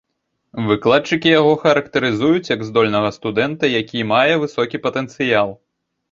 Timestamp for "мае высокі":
4.13-4.81